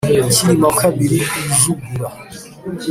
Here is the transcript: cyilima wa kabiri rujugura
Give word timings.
cyilima 0.33 0.65
wa 0.69 0.75
kabiri 0.81 1.19
rujugura 1.45 2.07